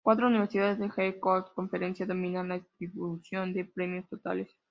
Cuatro 0.03 0.25
universidades 0.27 0.79
en 0.79 0.87
la 0.89 0.93
West 0.97 1.19
Coast 1.19 1.53
Conference 1.55 2.05
dominan 2.07 2.47
la 2.49 2.55
distribución 2.59 3.53
de 3.53 3.65
premios 3.65 4.07
totales. 4.09 4.49